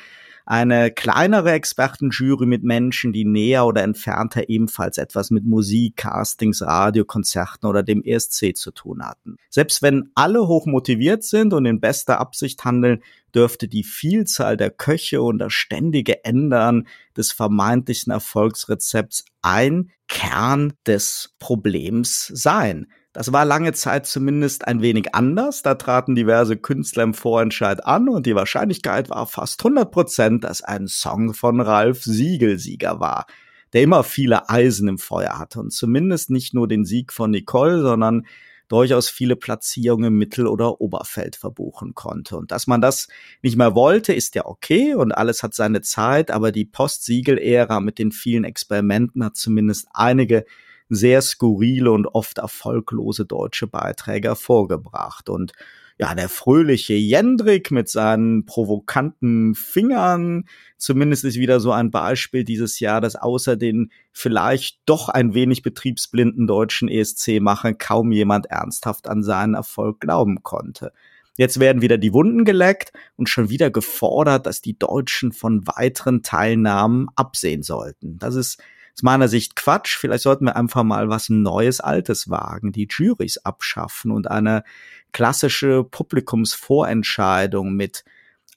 eine 0.47 0.91
kleinere 0.91 1.53
Expertenjury 1.53 2.47
mit 2.47 2.65
Menschen, 2.65 3.13
die 3.13 3.25
näher 3.25 3.67
oder 3.67 3.83
entfernter 3.83 4.49
ebenfalls 4.49 4.99
etwas 4.99 5.31
mit 5.31 5.45
Musik, 5.45 5.97
Castings, 5.97 6.63
Radiokonzerten 6.63 7.69
oder 7.69 7.83
dem 7.83 8.03
ESC 8.03 8.57
zu 8.57 8.73
tun 8.73 9.05
hatten. 9.05 9.37
Selbst 9.49 9.83
wenn 9.83 10.11
alle 10.15 10.49
hoch 10.49 10.67
motiviert 10.67 11.25
sind 11.25 11.53
und 11.53 11.67
in 11.67 11.81
bester 11.81 12.19
Absicht 12.21 12.65
handeln, 12.65 13.03
dürfte 13.35 13.69
die 13.69 13.85
Vielzahl 13.85 14.57
der 14.57 14.71
Köche 14.71 15.23
und 15.23 15.39
das 15.39 15.53
ständige 15.53 16.25
Ändern 16.25 16.89
des 17.17 17.33
vermeintlichen 17.33 18.13
Erfolgsrezepts 18.13 19.25
ein 19.43 19.91
Kern 20.09 20.73
des 20.87 21.35
Problems 21.39 22.31
sein. 22.35 22.87
Das 23.13 23.33
war 23.33 23.45
lange 23.45 23.73
Zeit 23.73 24.07
zumindest 24.07 24.69
ein 24.69 24.83
wenig 24.83 25.15
anders. 25.15 25.63
Da 25.63 25.75
traten 25.75 26.15
diverse 26.15 26.57
Künstler 26.57 27.03
im 27.03 27.15
Vorentscheid 27.15 27.85
an 27.85 28.09
und 28.09 28.27
die 28.27 28.37
Wahrscheinlichkeit 28.37 29.11
war 29.11 29.27
fast 29.27 29.61
100 29.65 29.91
Prozent, 29.91 30.45
dass 30.45 30.63
ein 30.63 30.87
Song 30.87 31.35
von 31.35 31.61
Ralf 31.61 32.05
Siegel 32.05 32.59
Sieger 32.59 33.01
war, 33.01 33.27
der 33.73 33.83
immer 33.83 34.05
viele 34.05 34.49
Eisen 34.49 34.87
im 34.87 34.99
Feuer 34.99 35.39
hatte 35.39 35.59
und 35.59 35.73
zumindest 35.73 36.31
nicht 36.31 36.55
nur 36.55 36.69
den 36.69 36.85
Sieg 36.85 37.13
von 37.13 37.33
Nicole, 37.33 37.83
sondern 37.83 38.27
durchaus 38.71 39.11
viele 39.11 39.35
Platzierungen 39.35 40.07
im 40.13 40.19
Mittel- 40.19 40.47
oder 40.47 40.81
Oberfeld 40.81 41.35
verbuchen 41.35 41.95
konnte. 41.95 42.37
Und 42.37 42.53
dass 42.53 42.69
man 42.69 42.81
das 42.81 43.09
nicht 43.43 43.57
mehr 43.57 43.75
wollte, 43.75 44.13
ist 44.15 44.37
ja 44.37 44.47
okay 44.47 44.95
und 44.95 45.13
alles 45.13 45.43
hat 45.43 45.55
seine 45.55 45.83
Zeit, 45.83 46.31
aber 46.31 46.53
die 46.53 46.65
Post-Siegel-Ära 46.65 47.81
mit 47.81 47.99
den 47.99 48.13
vielen 48.13 48.45
Experimenten 48.45 49.25
hat 49.25 49.37
zumindest 49.37 49.89
einige 49.93 50.45
sehr 50.89 51.21
skurrile 51.21 51.91
und 51.91 52.07
oft 52.07 52.39
erfolglose 52.39 53.27
deutsche 53.27 53.67
Beiträge 53.67 54.29
hervorgebracht. 54.29 55.29
Und 55.29 55.53
ja, 56.01 56.15
der 56.15 56.31
fröhliche 56.31 56.95
Jendrik 56.95 57.71
mit 57.71 57.91
seinen 57.91 58.47
provokanten 58.47 59.55
Fingern, 59.55 60.47
zumindest 60.79 61.27
ist 61.27 61.37
wieder 61.37 61.61
so 61.61 61.73
ein 61.73 61.91
Beispiel 61.91 62.43
dieses 62.43 62.81
Jahr, 62.81 63.03
dass 63.03 63.17
außer 63.17 63.59
den 63.59 63.93
vielleicht 64.11 64.81
doch 64.87 65.11
ein 65.11 65.35
wenig 65.35 65.61
betriebsblinden 65.61 66.47
deutschen 66.47 66.89
ESC-Machern 66.89 67.77
kaum 67.77 68.13
jemand 68.13 68.47
ernsthaft 68.47 69.09
an 69.09 69.23
seinen 69.23 69.53
Erfolg 69.53 70.01
glauben 70.01 70.43
konnte. 70.43 70.95
Jetzt 71.37 71.61
werden 71.61 71.83
wieder 71.83 71.99
die 71.99 72.15
Wunden 72.15 72.47
geleckt 72.47 72.93
und 73.17 73.29
schon 73.29 73.51
wieder 73.51 73.71
gefordert, 73.71 74.47
dass 74.47 74.63
die 74.63 74.79
Deutschen 74.79 75.33
von 75.33 75.67
weiteren 75.67 76.23
Teilnahmen 76.23 77.09
absehen 77.15 77.63
sollten. 77.63 78.17
Das 78.19 78.37
ist 78.37 78.59
aus 78.95 79.03
meiner 79.03 79.29
Sicht 79.29 79.57
Quatsch. 79.57 79.97
Vielleicht 79.97 80.23
sollten 80.23 80.47
wir 80.47 80.57
einfach 80.57 80.83
mal 80.83 81.09
was 81.09 81.29
Neues, 81.29 81.81
Altes 81.81 82.29
wagen, 82.31 82.73
die 82.73 82.89
Juries 82.91 83.39
abschaffen 83.39 84.11
und 84.11 84.31
eine 84.31 84.63
klassische 85.13 85.85
Publikumsvorentscheidung 85.85 87.75
mit 87.75 88.05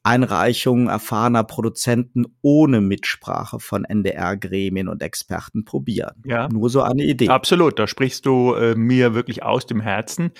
Einreichungen 0.04 0.88
erfahrener 0.88 1.44
Produzenten 1.44 2.26
ohne 2.42 2.82
Mitsprache 2.82 3.58
von 3.58 3.84
NDR-Gremien 3.84 4.88
und 4.88 5.02
Experten 5.02 5.64
probieren. 5.64 6.22
Ja. 6.26 6.48
Nur 6.48 6.68
so 6.68 6.82
eine 6.82 7.04
Idee. 7.04 7.28
Absolut, 7.28 7.78
da 7.78 7.86
sprichst 7.86 8.26
du 8.26 8.52
äh, 8.52 8.74
mir 8.74 9.14
wirklich 9.14 9.42
aus 9.42 9.64
dem 9.64 9.80
Herzen. 9.80 10.32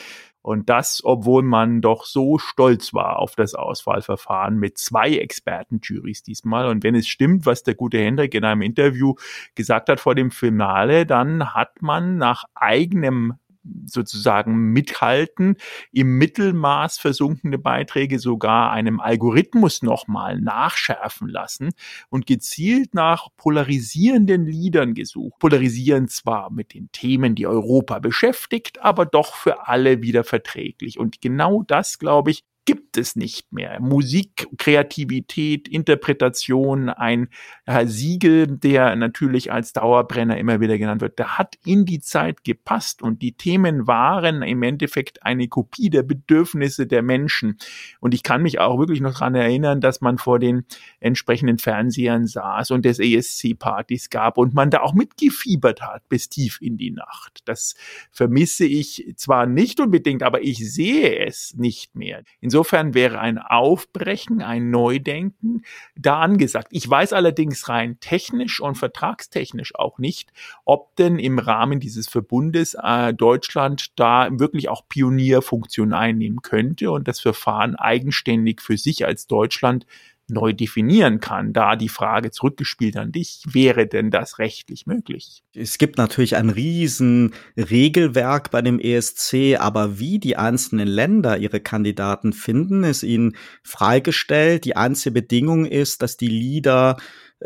Und 0.42 0.68
das, 0.68 1.00
obwohl 1.02 1.42
man 1.42 1.80
doch 1.80 2.04
so 2.04 2.36
stolz 2.36 2.92
war 2.92 3.18
auf 3.18 3.34
das 3.34 3.54
Auswahlverfahren 3.54 4.58
mit 4.58 4.76
zwei 4.76 5.16
Expertenjurys 5.16 6.22
diesmal. 6.22 6.66
Und 6.66 6.84
wenn 6.84 6.94
es 6.94 7.08
stimmt, 7.08 7.46
was 7.46 7.62
der 7.62 7.74
gute 7.74 7.96
Hendrik 7.96 8.34
in 8.34 8.44
einem 8.44 8.60
Interview 8.60 9.14
gesagt 9.54 9.88
hat 9.88 10.00
vor 10.00 10.14
dem 10.14 10.30
Finale, 10.30 11.06
dann 11.06 11.54
hat 11.54 11.80
man 11.80 12.18
nach 12.18 12.44
eigenem 12.54 13.38
sozusagen 13.86 14.72
mithalten, 14.72 15.56
im 15.92 16.18
Mittelmaß 16.18 16.98
versunkene 16.98 17.58
Beiträge 17.58 18.18
sogar 18.18 18.70
einem 18.72 19.00
Algorithmus 19.00 19.82
nochmal 19.82 20.40
nachschärfen 20.40 21.28
lassen 21.28 21.70
und 22.10 22.26
gezielt 22.26 22.94
nach 22.94 23.28
polarisierenden 23.36 24.46
Liedern 24.46 24.94
gesucht. 24.94 25.38
Polarisieren 25.38 26.08
zwar 26.08 26.50
mit 26.50 26.74
den 26.74 26.90
Themen, 26.92 27.34
die 27.34 27.46
Europa 27.46 27.98
beschäftigt, 27.98 28.82
aber 28.82 29.06
doch 29.06 29.34
für 29.34 29.66
alle 29.66 30.02
wieder 30.02 30.24
verträglich. 30.24 30.98
Und 30.98 31.20
genau 31.20 31.62
das, 31.62 31.98
glaube 31.98 32.30
ich, 32.30 32.44
gibt 32.64 32.96
es 32.96 33.16
nicht 33.16 33.52
mehr. 33.52 33.80
Musik, 33.80 34.46
Kreativität, 34.56 35.68
Interpretation, 35.68 36.88
ein 36.88 37.28
Herr 37.66 37.86
Siegel, 37.86 38.46
der 38.46 38.96
natürlich 38.96 39.52
als 39.52 39.72
Dauerbrenner 39.72 40.38
immer 40.38 40.60
wieder 40.60 40.78
genannt 40.78 41.02
wird, 41.02 41.18
der 41.18 41.36
hat 41.38 41.56
in 41.64 41.84
die 41.84 42.00
Zeit 42.00 42.44
gepasst 42.44 43.02
und 43.02 43.20
die 43.20 43.32
Themen 43.32 43.86
waren 43.86 44.42
im 44.42 44.62
Endeffekt 44.62 45.22
eine 45.24 45.48
Kopie 45.48 45.90
der 45.90 46.02
Bedürfnisse 46.02 46.86
der 46.86 47.02
Menschen. 47.02 47.58
Und 48.00 48.14
ich 48.14 48.22
kann 48.22 48.42
mich 48.42 48.60
auch 48.60 48.78
wirklich 48.78 49.00
noch 49.00 49.14
dran 49.14 49.34
erinnern, 49.34 49.80
dass 49.80 50.00
man 50.00 50.18
vor 50.18 50.38
den 50.38 50.64
entsprechenden 51.00 51.58
Fernsehern 51.58 52.26
saß 52.26 52.70
und 52.70 52.86
es 52.86 52.98
ESC-Partys 52.98 54.08
gab 54.08 54.38
und 54.38 54.54
man 54.54 54.70
da 54.70 54.80
auch 54.80 54.94
mitgefiebert 54.94 55.82
hat 55.82 56.08
bis 56.08 56.28
tief 56.28 56.58
in 56.60 56.78
die 56.78 56.92
Nacht. 56.92 57.42
Das 57.44 57.74
vermisse 58.10 58.64
ich 58.64 59.12
zwar 59.16 59.46
nicht 59.46 59.80
unbedingt, 59.80 60.22
aber 60.22 60.42
ich 60.42 60.72
sehe 60.72 61.18
es 61.26 61.54
nicht 61.56 61.94
mehr. 61.94 62.22
In 62.40 62.53
Insofern 62.54 62.94
wäre 62.94 63.18
ein 63.18 63.38
Aufbrechen, 63.38 64.40
ein 64.40 64.70
Neudenken 64.70 65.64
da 65.96 66.20
angesagt. 66.20 66.68
Ich 66.70 66.88
weiß 66.88 67.12
allerdings 67.12 67.68
rein 67.68 67.98
technisch 67.98 68.60
und 68.60 68.76
vertragstechnisch 68.76 69.74
auch 69.74 69.98
nicht, 69.98 70.32
ob 70.64 70.94
denn 70.94 71.18
im 71.18 71.40
Rahmen 71.40 71.80
dieses 71.80 72.08
Verbundes 72.08 72.76
äh, 72.80 73.12
Deutschland 73.12 73.98
da 73.98 74.28
wirklich 74.30 74.68
auch 74.68 74.88
Pionierfunktion 74.88 75.92
einnehmen 75.92 76.42
könnte 76.42 76.92
und 76.92 77.08
das 77.08 77.18
Verfahren 77.18 77.74
eigenständig 77.74 78.62
für 78.62 78.76
sich 78.76 79.04
als 79.04 79.26
Deutschland 79.26 79.84
neu 80.28 80.52
definieren 80.52 81.20
kann. 81.20 81.52
Da 81.52 81.76
die 81.76 81.88
Frage 81.88 82.30
zurückgespielt 82.30 82.96
an 82.96 83.12
dich, 83.12 83.42
wäre 83.46 83.86
denn 83.86 84.10
das 84.10 84.38
rechtlich 84.38 84.86
möglich? 84.86 85.42
Es 85.54 85.78
gibt 85.78 85.98
natürlich 85.98 86.36
ein 86.36 86.50
riesen 86.50 87.34
Regelwerk 87.56 88.50
bei 88.50 88.62
dem 88.62 88.78
ESC, 88.80 89.56
aber 89.58 89.98
wie 89.98 90.18
die 90.18 90.36
einzelnen 90.36 90.88
Länder 90.88 91.38
ihre 91.38 91.60
Kandidaten 91.60 92.32
finden, 92.32 92.84
ist 92.84 93.02
ihnen 93.02 93.36
freigestellt. 93.62 94.64
Die 94.64 94.76
einzige 94.76 95.12
Bedingung 95.12 95.66
ist, 95.66 96.02
dass 96.02 96.16
die 96.16 96.28
Lieder 96.28 96.96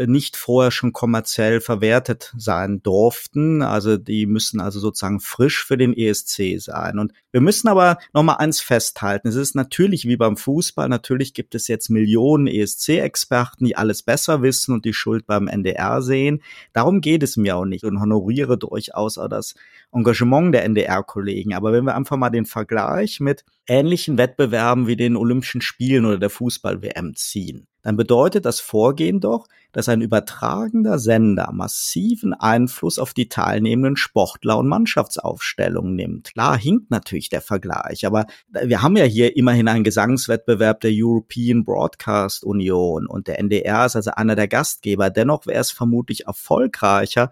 nicht 0.06 0.36
vorher 0.36 0.70
schon 0.70 0.92
kommerziell 0.92 1.60
verwertet 1.60 2.32
sein 2.36 2.82
durften. 2.82 3.62
Also 3.62 3.96
die 3.96 4.26
müssen 4.26 4.60
also 4.60 4.78
sozusagen 4.78 5.20
frisch 5.20 5.64
für 5.64 5.76
den 5.76 5.96
ESC 5.96 6.60
sein. 6.60 6.98
Und 6.98 7.12
wir 7.32 7.40
müssen 7.40 7.68
aber 7.68 7.98
nochmal 8.12 8.36
eins 8.36 8.60
festhalten. 8.60 9.28
Es 9.28 9.34
ist 9.34 9.56
natürlich 9.56 10.06
wie 10.06 10.16
beim 10.16 10.36
Fußball, 10.36 10.88
natürlich 10.88 11.34
gibt 11.34 11.54
es 11.54 11.66
jetzt 11.66 11.88
Millionen 11.88 12.46
ESC-Experten, 12.46 13.64
die 13.64 13.76
alles 13.76 14.02
besser 14.02 14.42
wissen 14.42 14.72
und 14.72 14.84
die 14.84 14.92
Schuld 14.92 15.26
beim 15.26 15.48
NDR 15.48 16.00
sehen. 16.00 16.42
Darum 16.72 17.00
geht 17.00 17.24
es 17.24 17.36
mir 17.36 17.56
auch 17.56 17.64
nicht 17.64 17.84
und 17.84 18.00
honoriere 18.00 18.56
durchaus 18.56 19.18
auch 19.18 19.28
das 19.28 19.54
Engagement 19.92 20.54
der 20.54 20.64
NDR-Kollegen. 20.64 21.54
Aber 21.54 21.72
wenn 21.72 21.84
wir 21.84 21.96
einfach 21.96 22.16
mal 22.16 22.30
den 22.30 22.46
Vergleich 22.46 23.20
mit 23.20 23.44
ähnlichen 23.66 24.16
Wettbewerben 24.16 24.86
wie 24.86 24.96
den 24.96 25.16
Olympischen 25.16 25.60
Spielen 25.60 26.04
oder 26.04 26.18
der 26.18 26.30
Fußball-WM 26.30 27.16
ziehen, 27.16 27.66
dann 27.88 27.96
bedeutet 27.96 28.44
das 28.44 28.60
Vorgehen 28.60 29.18
doch, 29.18 29.46
dass 29.72 29.88
ein 29.88 30.02
übertragender 30.02 30.98
Sender 30.98 31.52
massiven 31.52 32.34
Einfluss 32.34 32.98
auf 32.98 33.14
die 33.14 33.30
teilnehmenden 33.30 33.96
Sportler 33.96 34.58
und 34.58 34.68
Mannschaftsaufstellungen 34.68 35.96
nimmt. 35.96 36.34
Klar 36.34 36.58
hinkt 36.58 36.90
natürlich 36.90 37.30
der 37.30 37.40
Vergleich, 37.40 38.04
aber 38.04 38.26
wir 38.50 38.82
haben 38.82 38.98
ja 38.98 39.04
hier 39.04 39.38
immerhin 39.38 39.68
einen 39.68 39.84
Gesangswettbewerb 39.84 40.82
der 40.82 40.90
European 40.92 41.64
Broadcast 41.64 42.44
Union 42.44 43.06
und 43.06 43.26
der 43.26 43.38
NDR 43.38 43.86
ist 43.86 43.96
also 43.96 44.10
einer 44.10 44.36
der 44.36 44.48
Gastgeber. 44.48 45.08
Dennoch 45.08 45.46
wäre 45.46 45.60
es 45.60 45.70
vermutlich 45.70 46.26
erfolgreicher, 46.26 47.30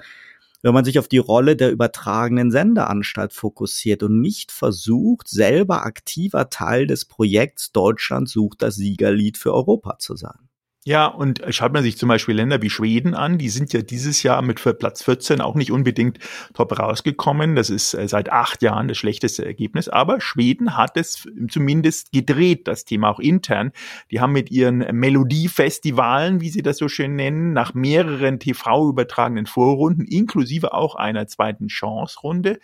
wenn 0.62 0.74
man 0.74 0.84
sich 0.84 0.98
auf 0.98 1.06
die 1.06 1.18
Rolle 1.18 1.54
der 1.54 1.70
übertragenen 1.70 2.50
Sendeanstalt 2.50 3.32
fokussiert 3.32 4.02
und 4.02 4.20
nicht 4.20 4.50
versucht, 4.50 5.28
selber 5.28 5.84
aktiver 5.84 6.48
Teil 6.48 6.86
des 6.86 7.04
Projekts 7.04 7.72
Deutschland 7.72 8.28
sucht 8.28 8.62
das 8.62 8.76
Siegerlied 8.76 9.36
für 9.38 9.54
Europa 9.54 9.98
zu 9.98 10.16
sein. 10.16 10.45
Ja, 10.86 11.06
und 11.06 11.42
schaut 11.48 11.72
man 11.72 11.82
sich 11.82 11.98
zum 11.98 12.08
Beispiel 12.08 12.36
Länder 12.36 12.62
wie 12.62 12.70
Schweden 12.70 13.14
an, 13.14 13.38
die 13.38 13.48
sind 13.48 13.72
ja 13.72 13.82
dieses 13.82 14.22
Jahr 14.22 14.40
mit 14.40 14.62
Platz 14.78 15.02
14 15.02 15.40
auch 15.40 15.56
nicht 15.56 15.72
unbedingt 15.72 16.20
top 16.54 16.78
rausgekommen. 16.78 17.56
Das 17.56 17.70
ist 17.70 17.92
äh, 17.94 18.06
seit 18.06 18.30
acht 18.30 18.62
Jahren 18.62 18.86
das 18.86 18.96
schlechteste 18.96 19.44
Ergebnis. 19.44 19.88
Aber 19.88 20.20
Schweden 20.20 20.76
hat 20.76 20.96
es 20.96 21.26
zumindest 21.48 22.12
gedreht, 22.12 22.68
das 22.68 22.84
Thema 22.84 23.10
auch 23.10 23.18
intern. 23.18 23.72
Die 24.12 24.20
haben 24.20 24.32
mit 24.32 24.52
ihren 24.52 24.78
Melodiefestivalen, 24.96 26.40
wie 26.40 26.50
sie 26.50 26.62
das 26.62 26.78
so 26.78 26.86
schön 26.86 27.16
nennen, 27.16 27.52
nach 27.52 27.74
mehreren 27.74 28.38
TV 28.38 28.88
übertragenen 28.88 29.46
Vorrunden, 29.46 30.04
inklusive 30.04 30.72
auch 30.72 30.94
einer 30.94 31.26
zweiten 31.26 31.66
Chance-Runde, 31.66 32.60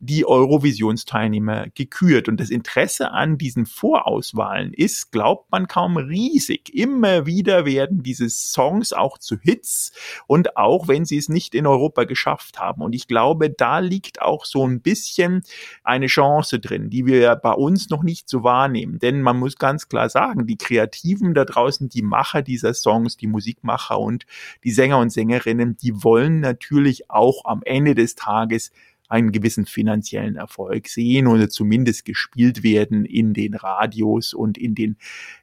die 0.00 0.24
Eurovisionsteilnehmer 0.24 1.66
gekürt. 1.74 2.28
Und 2.28 2.38
das 2.38 2.50
Interesse 2.50 3.10
an 3.10 3.36
diesen 3.36 3.66
Vorauswahlen 3.66 4.72
ist, 4.72 5.10
glaubt 5.10 5.50
man 5.50 5.66
kaum 5.66 5.96
riesig. 5.96 6.72
Immer 6.72 7.26
wieder 7.26 7.66
werden 7.66 8.02
diese 8.02 8.28
Songs 8.28 8.92
auch 8.92 9.18
zu 9.18 9.38
Hits 9.40 9.92
und 10.26 10.56
auch 10.56 10.86
wenn 10.86 11.04
sie 11.04 11.16
es 11.16 11.28
nicht 11.28 11.54
in 11.54 11.66
Europa 11.66 12.04
geschafft 12.04 12.60
haben. 12.60 12.82
Und 12.82 12.94
ich 12.94 13.08
glaube, 13.08 13.50
da 13.50 13.80
liegt 13.80 14.22
auch 14.22 14.44
so 14.44 14.64
ein 14.64 14.80
bisschen 14.80 15.42
eine 15.82 16.06
Chance 16.06 16.60
drin, 16.60 16.90
die 16.90 17.06
wir 17.06 17.34
bei 17.36 17.52
uns 17.52 17.90
noch 17.90 18.04
nicht 18.04 18.28
so 18.28 18.44
wahrnehmen. 18.44 19.00
Denn 19.00 19.20
man 19.20 19.38
muss 19.38 19.56
ganz 19.56 19.88
klar 19.88 20.08
sagen, 20.08 20.46
die 20.46 20.58
Kreativen 20.58 21.34
da 21.34 21.44
draußen, 21.44 21.88
die 21.88 22.02
Macher 22.02 22.42
dieser 22.42 22.72
Songs, 22.72 23.16
die 23.16 23.26
Musikmacher 23.26 23.98
und 23.98 24.26
die 24.62 24.70
Sänger 24.70 24.98
und 24.98 25.10
Sängerinnen, 25.10 25.76
die 25.76 26.04
wollen 26.04 26.38
natürlich 26.38 27.10
auch 27.10 27.44
am 27.44 27.62
Ende 27.64 27.96
des 27.96 28.14
Tages 28.14 28.70
einen 29.08 29.32
gewissen 29.32 29.66
finanziellen 29.66 30.36
Erfolg 30.36 30.88
sehen 30.88 31.26
oder 31.26 31.48
zumindest 31.48 32.04
gespielt 32.04 32.62
werden 32.62 33.04
in 33.04 33.34
den 33.34 33.54
Radios 33.54 34.34
und 34.34 34.58
in 34.58 34.74
den 34.74 34.96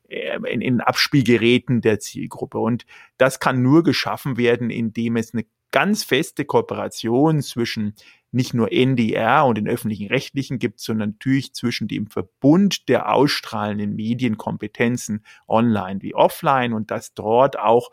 äh, 0.07 0.37
in, 0.51 0.61
in 0.61 0.81
Abspielgeräten 0.81 1.81
der 1.81 1.99
Zielgruppe. 1.99 2.59
Und 2.59 2.85
das 3.17 3.39
kann 3.39 3.61
nur 3.61 3.83
geschaffen 3.83 4.37
werden, 4.37 4.69
indem 4.69 5.15
es 5.17 5.33
eine 5.33 5.45
ganz 5.71 6.03
feste 6.03 6.45
Kooperation 6.45 7.41
zwischen 7.41 7.95
nicht 8.31 8.53
nur 8.53 8.71
NDR 8.71 9.45
und 9.45 9.57
den 9.57 9.67
öffentlichen 9.67 10.07
Rechtlichen 10.07 10.59
gibt, 10.59 10.79
sondern 10.79 11.11
natürlich 11.11 11.53
zwischen 11.53 11.87
dem 11.87 12.07
Verbund 12.07 12.89
der 12.89 13.11
ausstrahlenden 13.11 13.95
Medienkompetenzen 13.95 15.25
online 15.47 16.01
wie 16.01 16.13
offline 16.13 16.73
und 16.73 16.91
dass 16.91 17.13
dort 17.13 17.57
auch 17.57 17.91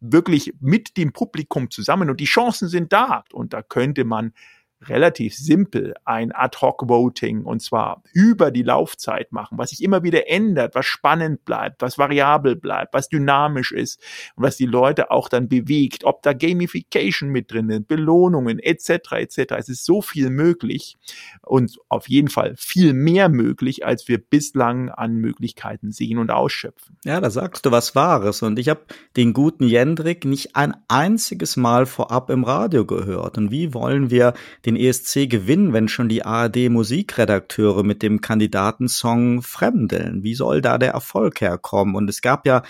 wirklich 0.00 0.54
mit 0.60 0.96
dem 0.96 1.12
Publikum 1.12 1.70
zusammen 1.70 2.10
und 2.10 2.20
die 2.20 2.24
Chancen 2.24 2.68
sind 2.68 2.92
da 2.92 3.24
und 3.32 3.52
da 3.52 3.62
könnte 3.62 4.04
man 4.04 4.32
relativ 4.88 5.34
simpel 5.34 5.94
ein 6.04 6.32
Ad-Hoc-Voting 6.34 7.44
und 7.44 7.62
zwar 7.62 8.02
über 8.12 8.50
die 8.50 8.62
Laufzeit 8.62 9.32
machen, 9.32 9.58
was 9.58 9.70
sich 9.70 9.82
immer 9.82 10.02
wieder 10.02 10.28
ändert, 10.28 10.74
was 10.74 10.86
spannend 10.86 11.44
bleibt, 11.44 11.82
was 11.82 11.98
variabel 11.98 12.56
bleibt, 12.56 12.94
was 12.94 13.08
dynamisch 13.08 13.72
ist 13.72 14.00
und 14.36 14.44
was 14.44 14.56
die 14.56 14.66
Leute 14.66 15.10
auch 15.10 15.28
dann 15.28 15.48
bewegt, 15.48 16.04
ob 16.04 16.22
da 16.22 16.32
Gamification 16.32 17.30
mit 17.30 17.52
drin 17.52 17.70
ist, 17.70 17.88
Belohnungen 17.88 18.58
etc. 18.58 19.12
etc. 19.12 19.54
Es 19.58 19.68
ist 19.68 19.84
so 19.84 20.02
viel 20.02 20.30
möglich 20.30 20.96
und 21.42 21.78
auf 21.88 22.08
jeden 22.08 22.28
Fall 22.28 22.54
viel 22.56 22.92
mehr 22.92 23.28
möglich, 23.28 23.84
als 23.86 24.08
wir 24.08 24.18
bislang 24.18 24.88
an 24.90 25.16
Möglichkeiten 25.16 25.92
sehen 25.92 26.18
und 26.18 26.30
ausschöpfen. 26.30 26.96
Ja, 27.04 27.20
da 27.20 27.30
sagst 27.30 27.66
du 27.66 27.70
was 27.70 27.94
Wahres 27.94 28.42
und 28.42 28.58
ich 28.58 28.68
habe 28.68 28.80
den 29.16 29.32
guten 29.32 29.64
Jendrik 29.64 30.24
nicht 30.24 30.56
ein 30.56 30.74
einziges 30.88 31.56
Mal 31.56 31.86
vorab 31.86 32.30
im 32.30 32.44
Radio 32.44 32.84
gehört 32.84 33.38
und 33.38 33.50
wie 33.50 33.74
wollen 33.74 34.10
wir 34.10 34.34
den 34.64 34.71
den 34.74 34.82
ESC 34.82 35.28
gewinnen, 35.28 35.72
wenn 35.72 35.88
schon 35.88 36.08
die 36.08 36.24
ARD 36.24 36.68
Musikredakteure 36.68 37.82
mit 37.82 38.02
dem 38.02 38.20
Kandidatensong 38.20 39.42
fremdeln? 39.42 40.22
Wie 40.22 40.34
soll 40.34 40.60
da 40.60 40.78
der 40.78 40.92
Erfolg 40.92 41.40
herkommen? 41.40 41.94
Und 41.94 42.08
es 42.08 42.22
gab 42.22 42.46
ja 42.46 42.62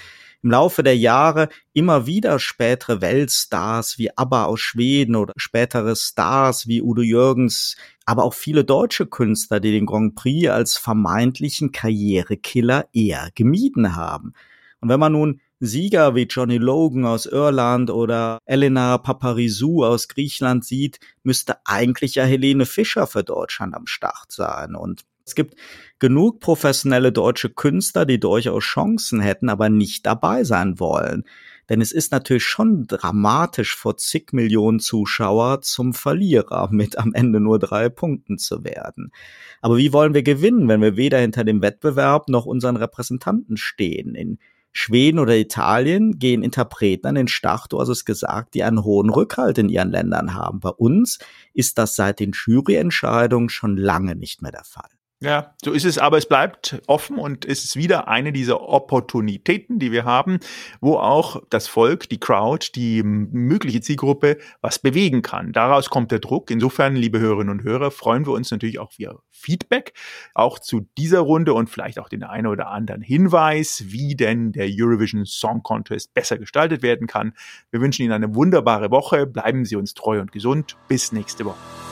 im 0.43 0.51
Laufe 0.51 0.83
der 0.83 0.97
Jahre 0.97 1.49
immer 1.73 2.07
wieder 2.07 2.39
spätere 2.39 3.01
Weltstars 3.01 3.97
wie 3.99 4.17
ABBA 4.17 4.45
aus 4.47 4.61
Schweden 4.61 5.15
oder 5.15 5.33
spätere 5.37 5.95
Stars 5.95 6.67
wie 6.67 6.83
Udo 6.83 7.03
Jürgens, 7.03 7.77
aber 8.05 8.25
auch 8.25 8.35
viele 8.35 8.65
deutsche 8.65 9.07
Künstler, 9.07 9.61
die 9.61 9.71
den 9.71 9.87
Grand 9.87 10.17
Prix 10.17 10.49
als 10.49 10.77
vermeintlichen 10.77 11.71
Karrierekiller 11.71 12.87
eher 12.93 13.31
gemieden 13.35 13.95
haben. 13.95 14.33
Und 14.81 14.89
wenn 14.89 15.01
man 15.01 15.13
nun 15.13 15.41
Sieger 15.65 16.17
wie 16.17 16.27
Johnny 16.29 16.59
Logan 16.59 17.07
aus 17.07 17.25
Irland 17.25 17.89
oder 17.89 18.39
Elena 18.47 18.99
Paparizou 18.99 19.85
aus 19.85 20.09
Griechenland 20.09 20.65
sieht, 20.65 20.99
müsste 21.23 21.65
eigentlich 21.65 22.17
ja 22.17 22.25
Helene 22.25 22.67
Fischer 22.67 23.07
für 23.07 23.23
Deutschland 23.23 23.73
am 23.73 23.87
Start 23.87 24.33
sein. 24.33 24.75
Und 24.75 25.03
es 25.25 25.37
gibt 25.37 25.55
genug 26.01 26.41
professionelle 26.41 27.13
deutsche 27.13 27.49
Künstler, 27.49 28.07
die 28.07 28.19
durchaus 28.19 28.65
Chancen 28.65 29.21
hätten, 29.21 29.49
aber 29.49 29.69
nicht 29.69 30.05
dabei 30.05 30.43
sein 30.43 30.81
wollen. 30.81 31.23
Denn 31.69 31.81
es 31.81 31.93
ist 31.93 32.11
natürlich 32.11 32.45
schon 32.45 32.89
dramatisch, 32.89 33.77
vor 33.77 33.97
zig 33.97 34.33
Millionen 34.33 34.81
Zuschauer 34.81 35.61
zum 35.63 35.95
Verlierer 35.95 36.69
mit 36.73 36.99
am 36.99 37.15
Ende 37.15 37.39
nur 37.39 37.61
drei 37.61 37.89
Punkten 37.89 38.37
zu 38.37 38.65
werden. 38.65 39.13
Aber 39.61 39.77
wie 39.77 39.93
wollen 39.93 40.13
wir 40.13 40.25
gewinnen, 40.25 40.67
wenn 40.67 40.83
wir 40.83 40.97
weder 40.97 41.21
hinter 41.21 41.45
dem 41.45 41.63
Wettbewerb 41.63 42.29
noch 42.29 42.47
unseren 42.47 42.75
Repräsentanten 42.75 43.57
stehen? 43.57 44.17
In 44.17 44.39
Schweden 44.73 45.19
oder 45.19 45.37
Italien 45.37 46.19
gehen 46.19 46.43
Interpreten 46.43 47.07
an 47.07 47.15
den 47.15 47.29
Start, 47.29 47.73
du 47.73 47.81
hast 47.81 47.89
es 47.89 48.05
gesagt, 48.05 48.55
die 48.55 48.65
einen 48.65 48.85
hohen 48.85 49.11
Rückhalt 49.11 49.59
in 49.59 49.69
ihren 49.69 49.91
Ländern 49.91 50.35
haben. 50.35 50.61
Bei 50.61 50.71
uns 50.71 51.19
ist 51.53 51.79
das 51.79 51.95
seit 51.95 52.21
den 52.21 52.33
Juryentscheidungen 52.33 53.51
schon 53.51 53.77
lange 53.77 54.17
nicht 54.17 54.41
mehr 54.41 54.53
der 54.53 54.65
Fall. 54.65 54.89
Ja, 55.23 55.55
so 55.65 55.71
ist 55.71 55.85
es, 55.85 55.99
aber 55.99 56.19
es 56.19 56.27
bleibt 56.27 56.83
offen 56.89 57.17
und 57.17 57.45
es 57.45 57.63
ist 57.63 57.77
wieder 57.77 58.09
eine 58.09 58.33
dieser 58.33 58.61
Opportunitäten, 58.61 59.79
die 59.79 59.93
wir 59.93 60.05
haben, 60.05 60.41
wo 60.81 60.97
auch 60.97 61.41
das 61.49 61.69
Volk, 61.69 62.09
die 62.09 62.19
Crowd, 62.19 62.71
die 62.75 63.05
mögliche 63.05 63.81
Zielgruppe 63.81 64.39
was 64.63 64.81
bewegen 64.81 65.23
kann. 65.23 65.53
Daraus 65.53 65.91
kommt 65.91 66.11
der 66.11 66.19
Druck. 66.19 66.51
Insofern, 66.51 66.97
liebe 66.97 67.21
Hörerinnen 67.21 67.51
und 67.51 67.63
Hörer, 67.63 67.93
freuen 67.93 68.27
wir 68.27 68.33
uns 68.33 68.51
natürlich 68.51 68.81
auch 68.81 68.91
via 68.99 69.15
Feedback, 69.31 69.93
auch 70.35 70.59
zu 70.59 70.89
dieser 70.99 71.21
Runde 71.21 71.55
und 71.55 71.71
vielleicht 71.71 72.01
auch 72.01 72.09
den 72.09 72.25
einen 72.25 72.49
oder 72.49 72.71
anderen 72.71 73.01
Hinweis, 73.01 73.85
wie 73.87 74.17
denn 74.17 74.51
der 74.51 74.67
Eurovision 74.69 75.25
Song 75.25 75.63
Contest 75.63 76.15
besser 76.15 76.37
gestaltet 76.37 76.83
werden 76.83 77.07
kann. 77.07 77.35
Wir 77.71 77.81
wünschen 77.81 78.03
Ihnen 78.03 78.13
eine 78.13 78.35
wunderbare 78.35 78.91
Woche. 78.91 79.29
Bleiben 79.29 79.65
Sie 79.67 79.77
uns 79.77 79.95
treu 79.95 80.21
und 80.21 80.33
gesund. 80.33 80.77
Bis 80.89 81.13
nächste 81.13 81.45
Woche. 81.45 81.92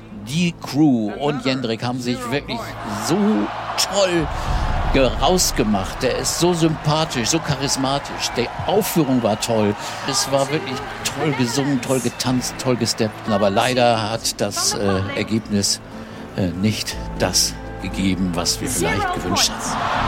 die 0.27 0.53
Crew 0.61 1.11
und 1.19 1.45
Jendrik 1.45 1.83
haben 1.83 2.01
sich 2.01 2.17
wirklich 2.31 2.59
so 3.07 3.17
toll 3.77 4.27
rausgemacht. 4.99 6.03
Der 6.03 6.17
ist 6.17 6.39
so 6.39 6.53
sympathisch, 6.53 7.29
so 7.29 7.39
charismatisch. 7.39 8.29
Die 8.35 8.47
Aufführung 8.67 9.23
war 9.23 9.39
toll. 9.39 9.73
Es 10.09 10.31
war 10.31 10.49
wirklich 10.51 10.77
toll 11.15 11.31
gesungen, 11.33 11.81
toll 11.81 11.99
getanzt, 12.01 12.55
toll 12.61 12.75
gesteppt. 12.75 13.29
Aber 13.29 13.49
leider 13.49 14.11
hat 14.11 14.41
das 14.41 14.73
äh, 14.73 15.01
Ergebnis 15.15 15.79
äh, 16.35 16.47
nicht 16.47 16.95
das 17.19 17.53
gegeben, 17.81 18.31
was 18.33 18.59
wir 18.61 18.69
vielleicht 18.69 19.13
gewünscht 19.15 19.49
haben. 19.49 20.00